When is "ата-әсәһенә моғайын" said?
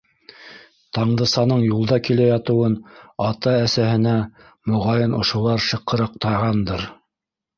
3.27-5.13